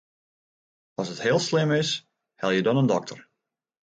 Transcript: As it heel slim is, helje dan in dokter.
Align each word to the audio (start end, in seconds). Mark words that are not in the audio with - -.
As 1.01 1.11
it 1.11 1.21
heel 1.25 1.37
slim 1.39 1.71
is, 1.77 1.91
helje 2.39 2.61
dan 2.65 2.77
in 2.81 2.87
dokter. 2.93 3.21